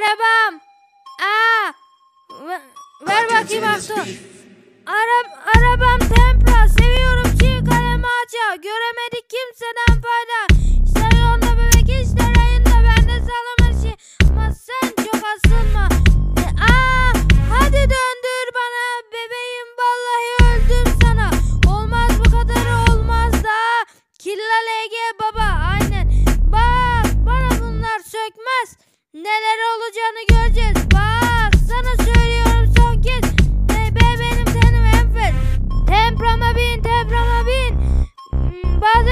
Arabam. 0.00 0.60
Aa. 1.20 1.72
Ver 3.06 3.24
bakayım 3.24 3.64
Aksu. 3.64 3.94
Arab 4.86 5.26
arabam 5.54 5.98
tempra. 5.98 6.68
Seviyorum 6.68 7.38
çiğ 7.38 7.64
kalem 7.70 8.02
ağaca. 8.04 8.54
Göremedik 8.62 9.30
kimseden 9.30 10.02
fayda. 10.02 10.49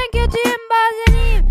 Bazen 0.08 0.26
kötüyüm 0.26 0.60
bazen 0.70 1.18
iyiyim. 1.20 1.46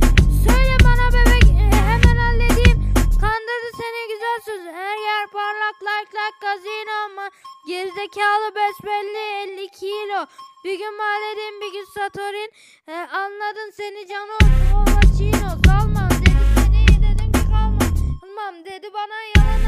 Söyle 0.48 0.78
bana 0.84 1.14
bebek 1.14 1.44
e, 1.44 1.76
hemen 1.76 2.18
halledeyim. 2.18 2.94
Kandırdı 3.22 3.70
seni 3.78 4.02
güzel 4.12 4.40
söz. 4.46 4.62
Her 4.76 4.98
yer 4.98 5.28
parlak 5.28 5.76
like 5.82 6.12
like 6.18 6.38
gazino 6.42 6.92
ama 7.06 7.30
gerizekalı 7.68 8.56
besbelli 8.56 9.18
50 9.18 9.68
kilo. 9.72 10.26
Bir 10.64 10.80
gün 10.80 10.98
mahalledin 10.98 11.62
bir 11.62 11.74
gün 11.74 11.86
satorin. 11.94 12.52
Ee, 12.88 12.94
anladın 12.94 13.72
seni 13.74 14.08
canı 14.08 14.32
olsun. 14.34 14.52
Oha 14.76 15.02
çino 15.18 15.50
salmam 15.66 16.10
dedi 16.10 16.38
seni 16.56 17.02
dedim 17.04 17.32
ki 17.32 17.40
kalmam. 17.52 17.80
Kalmam 18.22 18.66
dedi 18.66 18.88
bana 18.94 19.18
yalan 19.36 19.67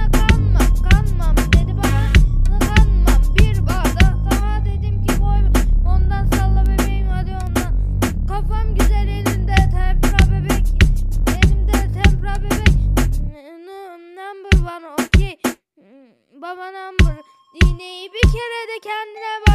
Baban 16.41 16.73
hamur 16.73 17.17
iğneyi 17.53 18.13
bir 18.13 18.21
kere 18.21 18.67
de 18.67 18.79
kendine 18.81 19.41
bak. 19.47 19.48